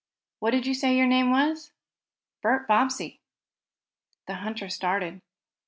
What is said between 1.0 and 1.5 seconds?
name